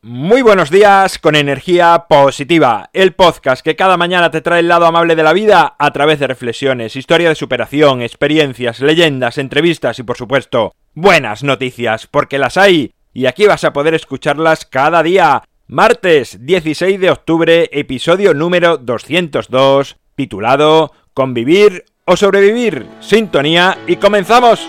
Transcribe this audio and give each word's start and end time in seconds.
Muy 0.00 0.42
buenos 0.42 0.70
días 0.70 1.18
con 1.18 1.34
energía 1.34 2.06
positiva, 2.08 2.88
el 2.92 3.14
podcast 3.14 3.64
que 3.64 3.74
cada 3.74 3.96
mañana 3.96 4.30
te 4.30 4.40
trae 4.40 4.60
el 4.60 4.68
lado 4.68 4.86
amable 4.86 5.16
de 5.16 5.24
la 5.24 5.32
vida 5.32 5.74
a 5.76 5.90
través 5.90 6.20
de 6.20 6.28
reflexiones, 6.28 6.94
historia 6.94 7.28
de 7.28 7.34
superación, 7.34 8.00
experiencias, 8.00 8.78
leyendas, 8.78 9.38
entrevistas 9.38 9.98
y 9.98 10.04
por 10.04 10.16
supuesto 10.16 10.72
buenas 10.94 11.42
noticias, 11.42 12.06
porque 12.06 12.38
las 12.38 12.56
hay 12.56 12.92
y 13.12 13.26
aquí 13.26 13.46
vas 13.46 13.64
a 13.64 13.72
poder 13.72 13.94
escucharlas 13.94 14.64
cada 14.64 15.02
día. 15.02 15.42
Martes 15.66 16.46
16 16.46 17.00
de 17.00 17.10
octubre, 17.10 17.68
episodio 17.72 18.34
número 18.34 18.78
202, 18.78 19.96
titulado 20.14 20.92
Convivir 21.12 21.86
o 22.04 22.16
sobrevivir. 22.16 22.86
Sintonía 23.00 23.76
y 23.88 23.96
comenzamos. 23.96 24.64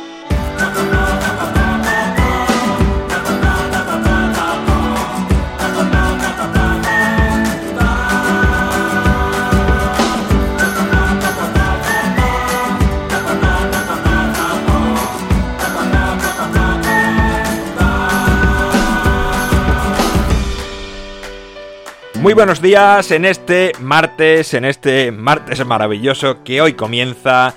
Muy 22.22 22.34
buenos 22.34 22.62
días 22.62 23.12
en 23.12 23.24
este 23.24 23.72
martes, 23.80 24.54
en 24.54 24.66
este 24.66 25.10
martes 25.14 25.66
maravilloso 25.66 26.44
que 26.44 26.62
hoy 26.62 26.74
comienza, 26.74 27.56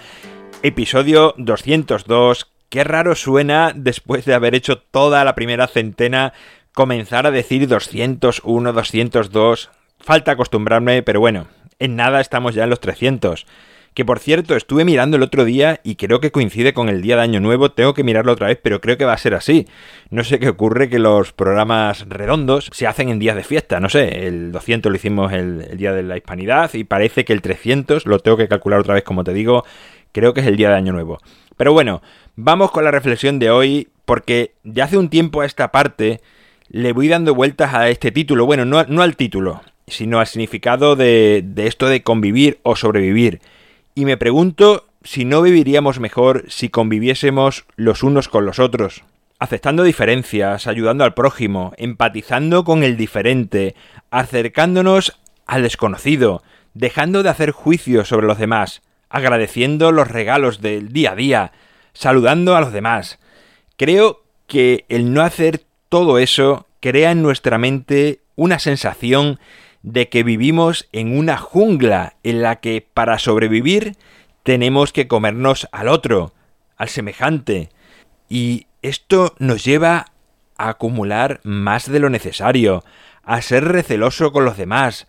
episodio 0.63 1.35
202. 1.37 2.49
Qué 2.69 2.85
raro 2.85 3.17
suena 3.17 3.73
después 3.75 4.25
de 4.25 4.35
haber 4.35 4.55
hecho 4.55 4.79
toda 4.79 5.25
la 5.25 5.35
primera 5.35 5.67
centena 5.67 6.33
comenzar 6.75 7.27
a 7.27 7.33
decir 7.33 7.67
201, 7.67 8.73
202. 8.73 9.71
Falta 9.99 10.31
acostumbrarme, 10.31 11.03
pero 11.03 11.19
bueno, 11.19 11.49
en 11.81 11.97
nada 11.97 12.21
estamos 12.21 12.55
ya 12.55 12.63
en 12.63 12.71
los 12.71 12.79
300 12.79 13.47
que 13.95 14.05
por 14.05 14.19
cierto 14.19 14.57
estuve 14.57 14.85
mirando 14.85 15.17
el 15.17 15.23
otro 15.23 15.45
día 15.45 15.81
y 15.85 15.97
creo 15.97 16.21
que 16.21 16.31
coincide 16.31 16.73
con 16.73 16.89
el 16.89 17.03
día 17.03 17.17
de 17.17 17.23
Año 17.23 17.41
Nuevo, 17.41 17.73
tengo 17.73 17.93
que 17.95 18.05
mirarlo 18.05 18.33
otra 18.33 18.47
vez, 18.47 18.59
pero 18.63 18.81
creo 18.81 18.97
que 18.97 19.05
va 19.05 19.13
a 19.13 19.19
ser 19.19 19.35
así. 19.35 19.67
No 20.11 20.25
sé 20.25 20.39
qué 20.39 20.49
ocurre 20.49 20.89
que 20.89 20.99
los 20.99 21.33
programas 21.33 22.09
redondos 22.09 22.71
se 22.73 22.87
hacen 22.87 23.11
en 23.11 23.19
días 23.19 23.37
de 23.37 23.45
fiesta, 23.45 23.81
no 23.81 23.89
sé, 23.89 24.27
el 24.27 24.53
200 24.53 24.91
lo 24.91 24.97
hicimos 24.97 25.33
el, 25.33 25.77
día 25.77 25.93
de 25.93 26.03
la 26.03 26.17
Hispanidad 26.17 26.73
y 26.75 26.85
parece 26.85 27.25
que 27.25 27.33
el 27.33 27.43
300 27.43 28.07
lo 28.07 28.19
tengo 28.21 28.37
que 28.37 28.49
calcular 28.49 28.81
otra 28.81 28.95
vez, 28.95 29.05
como 29.05 29.25
te 29.25 29.35
digo, 29.35 29.65
creo 30.13 30.33
que 30.33 30.41
es 30.41 30.47
el 30.47 30.57
día 30.57 30.71
de 30.71 30.77
Año 30.77 30.93
Nuevo. 30.93 31.19
Pero 31.57 31.73
bueno, 31.73 32.03
vamos 32.35 32.71
con 32.71 32.85
la 32.85 32.91
reflexión 32.91 33.39
de 33.39 33.51
hoy 33.51 33.89
porque 34.07 34.55
ya 34.65 34.85
hace 34.85 34.97
un 34.97 35.11
tiempo 35.11 35.43
a 35.43 35.47
esta 35.47 35.71
parte 35.71 36.21
le 36.69 36.95
voy 36.95 37.09
dando 37.09 37.35
vueltas 37.35 37.75
a 37.75 37.91
este 37.91 38.11
título, 38.11 38.47
bueno, 38.47 38.65
no, 38.65 38.85
no 38.85 39.03
al 39.03 39.17
título, 39.17 39.61
sino 39.87 40.21
al 40.21 40.27
significado 40.27 40.97
de, 40.97 41.43
de 41.45 41.67
esto 41.67 41.87
de 41.87 42.03
convivir 42.03 42.59
o 42.63 42.77
sobrevivir. 42.77 43.41
Y 43.95 44.05
me 44.05 44.17
pregunto 44.17 44.87
si 45.05 45.25
no 45.25 45.43
viviríamos 45.43 46.01
mejor 46.01 46.45
si 46.49 46.69
conviviésemos 46.69 47.65
los 47.77 48.03
unos 48.03 48.29
con 48.29 48.47
los 48.47 48.59
otros, 48.59 49.05
aceptando 49.39 49.83
diferencias, 49.83 50.67
ayudando 50.67 51.05
al 51.05 51.15
prójimo, 51.15 51.73
empatizando 51.77 52.65
con 52.65 52.85
el 52.85 52.97
diferente, 52.97 53.75
acercándonos 54.11 55.19
al 55.47 55.63
desconocido, 55.63 56.43
dejando 56.73 57.23
de 57.23 57.29
hacer 57.29 57.51
juicios 57.51 58.09
sobre 58.09 58.27
los 58.27 58.39
demás, 58.39 58.83
agradeciendo 59.11 59.93
los 59.93 60.09
regalos 60.09 60.63
del 60.63 60.93
día 60.93 61.13
a 61.13 61.17
día, 61.17 61.53
saludando 61.93 62.57
a 62.57 62.61
los 62.61 62.73
demás. 62.73 63.19
Creo 63.77 64.23
que 64.47 64.87
el 64.89 65.13
no 65.13 65.23
hacer 65.23 65.63
todo 65.91 66.19
eso 66.19 66.67
crea 66.81 67.11
en 67.11 67.23
nuestra 67.23 67.59
mente 67.59 68.21
una 68.37 68.59
sensación 68.59 69.39
de 69.83 70.09
que 70.09 70.23
vivimos 70.23 70.89
en 70.93 71.17
una 71.17 71.37
jungla 71.37 72.15
en 72.23 72.43
la 72.43 72.57
que 72.57 72.87
para 72.95 73.19
sobrevivir 73.19 73.97
tenemos 74.43 74.93
que 74.93 75.09
comernos 75.09 75.69
al 75.73 75.89
otro, 75.89 76.33
al 76.77 76.89
semejante. 76.89 77.71
Y 78.29 78.67
esto 78.83 79.35
nos 79.39 79.65
lleva 79.65 80.07
a 80.57 80.69
acumular 80.71 81.41
más 81.45 81.91
de 81.91 81.99
lo 81.99 82.11
necesario, 82.11 82.85
a 83.25 83.41
ser 83.43 83.65
receloso 83.65 84.33
con 84.33 84.45
los 84.45 84.57
demás, 84.57 85.07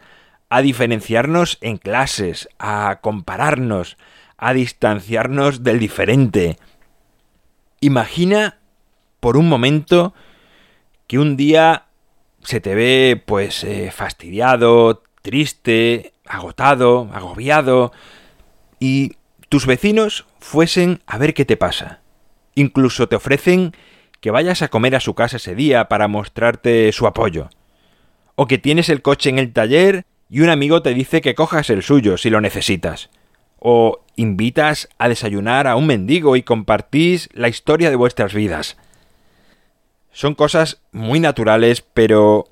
a 0.49 0.61
diferenciarnos 0.61 1.57
en 1.61 1.77
clases, 1.77 2.49
a 2.59 2.99
compararnos, 3.01 3.97
a 4.37 4.53
distanciarnos 4.53 5.63
del 5.63 5.79
diferente. 5.79 6.57
Imagina 7.79 8.59
por 9.19 9.37
un 9.37 9.49
momento 9.49 10.13
que 11.07 11.17
un 11.17 11.37
día 11.37 11.85
se 12.43 12.59
te 12.59 12.75
ve 12.75 13.21
pues 13.25 13.63
eh, 13.63 13.91
fastidiado, 13.91 15.03
triste, 15.21 16.13
agotado, 16.25 17.09
agobiado, 17.13 17.91
y 18.79 19.13
tus 19.49 19.65
vecinos 19.65 20.25
fuesen 20.39 21.01
a 21.07 21.17
ver 21.17 21.33
qué 21.33 21.45
te 21.45 21.57
pasa. 21.57 22.01
Incluso 22.55 23.07
te 23.07 23.15
ofrecen 23.15 23.73
que 24.19 24.31
vayas 24.31 24.61
a 24.61 24.69
comer 24.69 24.95
a 24.95 24.99
su 24.99 25.15
casa 25.15 25.37
ese 25.37 25.55
día 25.55 25.89
para 25.89 26.07
mostrarte 26.07 26.91
su 26.91 27.07
apoyo. 27.07 27.49
O 28.35 28.47
que 28.47 28.57
tienes 28.57 28.89
el 28.89 29.01
coche 29.01 29.29
en 29.29 29.39
el 29.39 29.53
taller 29.53 30.05
y 30.29 30.41
un 30.41 30.49
amigo 30.49 30.81
te 30.81 30.93
dice 30.93 31.21
que 31.21 31.35
cojas 31.35 31.69
el 31.69 31.83
suyo 31.83 32.17
si 32.17 32.29
lo 32.29 32.41
necesitas. 32.41 33.09
O 33.59 34.03
invitas 34.15 34.89
a 34.97 35.07
desayunar 35.07 35.67
a 35.67 35.75
un 35.75 35.87
mendigo 35.87 36.35
y 36.35 36.43
compartís 36.43 37.29
la 37.33 37.49
historia 37.49 37.89
de 37.89 37.95
vuestras 37.95 38.33
vidas. 38.33 38.77
Son 40.13 40.35
cosas 40.35 40.81
muy 40.91 41.19
naturales, 41.19 41.81
pero 41.81 42.47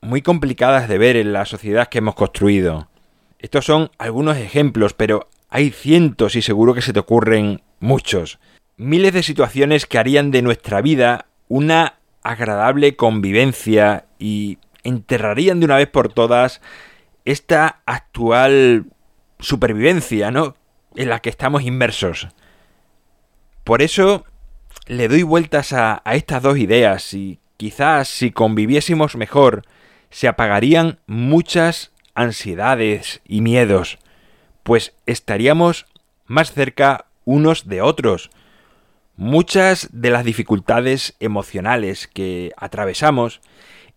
muy 0.00 0.22
complicadas 0.22 0.88
de 0.88 0.96
ver 0.96 1.16
en 1.16 1.34
la 1.34 1.44
sociedad 1.44 1.88
que 1.88 1.98
hemos 1.98 2.14
construido. 2.14 2.88
Estos 3.38 3.66
son 3.66 3.90
algunos 3.98 4.38
ejemplos, 4.38 4.94
pero 4.94 5.28
hay 5.50 5.70
cientos 5.70 6.34
y 6.34 6.42
seguro 6.42 6.74
que 6.74 6.80
se 6.80 6.94
te 6.94 7.00
ocurren 7.00 7.62
muchos. 7.78 8.38
Miles 8.78 9.12
de 9.12 9.22
situaciones 9.22 9.86
que 9.86 9.98
harían 9.98 10.30
de 10.30 10.40
nuestra 10.40 10.80
vida 10.80 11.26
una 11.48 11.98
agradable 12.22 12.96
convivencia 12.96 14.06
y 14.18 14.58
enterrarían 14.82 15.60
de 15.60 15.66
una 15.66 15.76
vez 15.76 15.88
por 15.88 16.12
todas 16.12 16.62
esta 17.26 17.82
actual 17.84 18.86
supervivencia, 19.38 20.30
¿no? 20.30 20.56
En 20.96 21.10
la 21.10 21.20
que 21.20 21.28
estamos 21.28 21.62
inmersos. 21.62 22.28
Por 23.62 23.82
eso 23.82 24.24
le 24.86 25.08
doy 25.08 25.22
vueltas 25.22 25.72
a, 25.72 26.02
estas 26.12 26.42
dos 26.42 26.58
ideas 26.58 27.12
y 27.14 27.38
quizás 27.56 28.08
si 28.08 28.30
conviviésemos 28.30 29.16
mejor 29.16 29.64
se 30.10 30.28
apagarían 30.28 30.98
muchas 31.06 31.92
ansiedades 32.14 33.20
y 33.26 33.42
miedos, 33.42 33.98
pues 34.62 34.94
estaríamos 35.06 35.86
más 36.26 36.52
cerca 36.52 37.06
unos 37.24 37.68
de 37.68 37.82
otros. 37.82 38.30
Muchas 39.16 39.88
de 39.92 40.10
las 40.10 40.24
dificultades 40.24 41.14
emocionales 41.20 42.06
que 42.06 42.52
atravesamos 42.56 43.40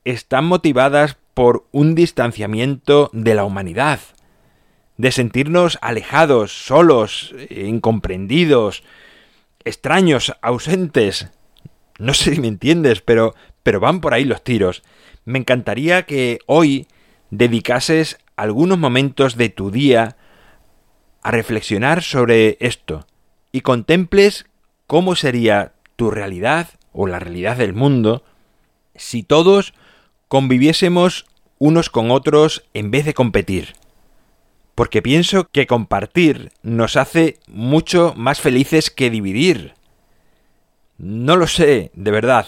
están 0.03 0.45
motivadas 0.45 1.17
por 1.33 1.65
un 1.71 1.95
distanciamiento 1.95 3.09
de 3.13 3.35
la 3.35 3.45
humanidad, 3.45 3.99
de 4.97 5.11
sentirnos 5.11 5.77
alejados, 5.81 6.51
solos, 6.51 7.33
incomprendidos, 7.49 8.83
extraños, 9.65 10.33
ausentes. 10.41 11.27
No 11.99 12.13
sé 12.13 12.35
si 12.35 12.41
me 12.41 12.47
entiendes, 12.47 13.01
pero, 13.01 13.35
pero 13.63 13.79
van 13.79 14.01
por 14.01 14.13
ahí 14.13 14.25
los 14.25 14.43
tiros. 14.43 14.83
Me 15.25 15.39
encantaría 15.39 16.03
que 16.03 16.39
hoy 16.45 16.87
dedicases 17.29 18.17
algunos 18.35 18.77
momentos 18.77 19.37
de 19.37 19.49
tu 19.49 19.71
día 19.71 20.17
a 21.21 21.31
reflexionar 21.31 22.01
sobre 22.01 22.57
esto 22.59 23.05
y 23.51 23.61
contemples 23.61 24.45
cómo 24.87 25.15
sería 25.15 25.73
tu 25.95 26.09
realidad 26.09 26.69
o 26.91 27.07
la 27.07 27.19
realidad 27.19 27.57
del 27.57 27.73
mundo 27.73 28.23
si 28.95 29.23
todos 29.23 29.73
conviviésemos 30.27 31.25
unos 31.59 31.89
con 31.89 32.11
otros 32.11 32.63
en 32.73 32.91
vez 32.91 33.05
de 33.05 33.13
competir 33.13 33.75
porque 34.81 35.03
pienso 35.03 35.47
que 35.51 35.67
compartir 35.67 36.49
nos 36.63 36.97
hace 36.97 37.37
mucho 37.45 38.15
más 38.17 38.41
felices 38.41 38.89
que 38.89 39.11
dividir. 39.11 39.75
No 40.97 41.35
lo 41.35 41.45
sé, 41.45 41.91
de 41.93 42.09
verdad. 42.09 42.47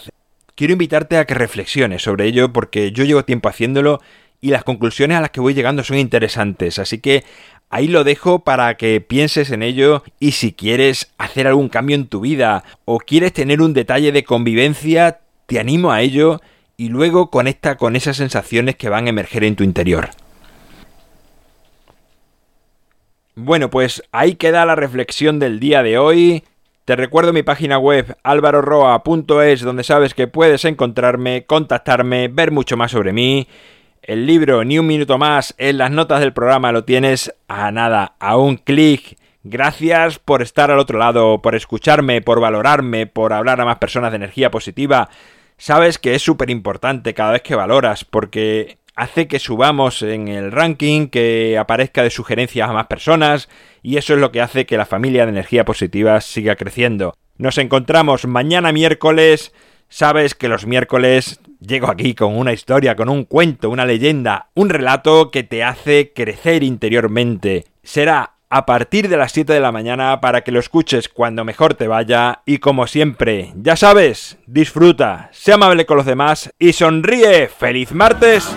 Quiero 0.56 0.74
invitarte 0.74 1.18
a 1.18 1.26
que 1.26 1.36
reflexiones 1.36 2.02
sobre 2.02 2.26
ello 2.26 2.52
porque 2.52 2.92
yo 2.92 3.04
llevo 3.04 3.24
tiempo 3.24 3.50
haciéndolo 3.50 4.02
y 4.42 4.50
las 4.50 4.64
conclusiones 4.64 5.16
a 5.16 5.22
las 5.22 5.30
que 5.30 5.42
voy 5.42 5.54
llegando 5.54 5.84
son 5.84 6.00
interesantes, 6.00 6.80
así 6.80 6.98
que 6.98 7.24
ahí 7.70 7.88
lo 7.88 8.04
dejo 8.04 8.40
para 8.40 8.78
que 8.78 9.00
pienses 9.00 9.52
en 9.52 9.62
ello 9.62 10.04
y 10.20 10.32
si 10.32 10.54
quieres 10.54 11.12
hacer 11.20 11.46
algún 11.46 11.70
cambio 11.70 11.96
en 11.96 12.08
tu 12.08 12.22
vida 12.22 12.64
o 12.86 12.98
quieres 12.98 13.34
tener 13.34 13.62
un 13.62 13.76
detalle 13.76 14.12
de 14.12 14.24
convivencia, 14.24 15.20
te 15.46 15.60
animo 15.60 15.92
a 15.92 16.02
ello 16.02 16.42
y 16.78 16.90
luego 16.90 17.30
conecta 17.30 17.78
con 17.78 17.96
esas 17.96 18.18
sensaciones 18.18 18.76
que 18.76 18.90
van 18.90 19.06
a 19.06 19.12
emerger 19.12 19.44
en 19.44 19.56
tu 19.56 19.64
interior. 19.64 20.10
Bueno, 23.36 23.72
pues 23.72 24.04
ahí 24.12 24.36
queda 24.36 24.66
la 24.66 24.76
reflexión 24.76 25.40
del 25.40 25.60
día 25.60 25.82
de 25.82 25.98
hoy. 25.98 26.44
Te 26.86 26.96
recuerdo 26.96 27.34
mi 27.34 27.42
página 27.42 27.80
web 27.80 28.16
alvaroroa.es 28.22 29.62
donde 29.62 29.84
sabes 29.84 30.14
que 30.14 30.28
puedes 30.28 30.66
encontrarme, 30.66 31.46
contactarme, 31.46 32.28
ver 32.28 32.52
mucho 32.52 32.78
más 32.78 32.92
sobre 32.92 33.12
mí. 33.12 33.48
El 34.04 34.28
libro 34.28 34.64
Ni 34.64 34.78
un 34.78 34.86
minuto 34.86 35.18
más 35.18 35.56
en 35.58 35.80
las 35.80 35.90
notas 35.90 36.20
del 36.20 36.34
programa 36.34 36.72
lo 36.72 36.84
tienes 36.84 37.34
a 37.48 37.72
nada, 37.72 38.16
a 38.20 38.38
un 38.38 38.58
clic. 38.58 39.18
Gracias 39.44 40.20
por 40.20 40.44
estar 40.44 40.70
al 40.70 40.78
otro 40.78 41.00
lado, 41.00 41.42
por 41.42 41.56
escucharme, 41.56 42.22
por 42.22 42.40
valorarme, 42.40 43.08
por 43.08 43.34
hablar 43.34 43.60
a 43.62 43.66
más 43.66 43.78
personas 43.78 44.12
de 44.12 44.18
energía 44.18 44.52
positiva. 44.52 45.10
Sabes 45.58 45.98
que 45.98 46.14
es 46.14 46.22
súper 46.22 46.52
importante 46.52 47.16
cada 47.16 47.32
vez 47.32 47.42
que 47.42 47.56
valoras 47.56 48.06
porque 48.06 48.78
hace 48.96 49.28
que 49.28 49.40
subamos 49.40 50.02
en 50.02 50.28
el 50.28 50.52
ranking, 50.52 51.08
que 51.08 51.58
aparezca 51.58 52.04
de 52.04 52.10
sugerencias 52.10 52.70
a 52.70 52.74
más 52.74 52.88
personas 52.88 53.50
y 53.82 53.98
eso 53.98 54.14
es 54.14 54.20
lo 54.20 54.32
que 54.32 54.42
hace 54.42 54.66
que 54.66 54.78
la 54.78 54.86
familia 54.86 55.26
de 55.26 55.32
energía 55.32 55.66
positiva 55.66 56.20
siga 56.22 56.56
creciendo. 56.56 57.16
Nos 57.38 57.58
encontramos 57.58 58.26
mañana 58.26 58.72
miércoles. 58.72 59.54
Sabes 59.90 60.36
que 60.36 60.48
los 60.48 60.66
miércoles 60.66 61.40
llego 61.60 61.90
aquí 61.90 62.14
con 62.16 62.36
una 62.36 62.54
historia, 62.54 62.96
con 62.96 63.10
un 63.10 63.26
cuento, 63.26 63.70
una 63.70 63.86
leyenda, 63.86 64.50
un 64.54 64.70
relato 64.70 65.32
que 65.32 65.44
te 65.44 65.64
hace 65.64 66.14
crecer 66.14 66.64
interiormente. 66.64 67.66
Será 67.84 68.34
a 68.50 68.66
partir 68.68 69.10
de 69.10 69.18
las 69.18 69.32
7 69.32 69.52
de 69.52 69.60
la 69.60 69.72
mañana 69.72 70.22
para 70.22 70.42
que 70.42 70.52
lo 70.52 70.60
escuches 70.60 71.10
cuando 71.10 71.44
mejor 71.44 71.74
te 71.74 71.88
vaya 71.88 72.42
y 72.46 72.60
como 72.60 72.86
siempre, 72.86 73.52
ya 73.56 73.76
sabes, 73.76 74.38
disfruta, 74.46 75.30
sea 75.32 75.56
amable 75.56 75.88
con 75.88 75.98
los 75.98 76.06
demás 76.06 76.52
y 76.60 76.74
sonríe. 76.74 77.48
¡Feliz 77.48 77.92
martes! 77.94 78.56